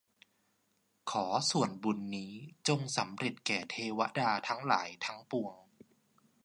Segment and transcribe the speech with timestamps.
[1.11, 2.33] ขอส่วนบุญนี้
[2.67, 5.57] จงสำเร็จแก่เทวดาทั้งหลายทั้งปวง